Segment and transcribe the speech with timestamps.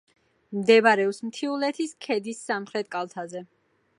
[0.59, 3.45] მდებარეობს მთიულეთის ქედის სამხრეთ კალთაზე.